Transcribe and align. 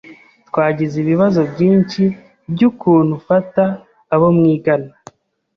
Twagize 0.47 0.95
ibibazo 1.03 1.39
byinshi 1.53 2.01
byukuntu 2.53 3.11
ufata 3.19 3.63
abo 4.13 4.27
mwigana. 4.37 4.91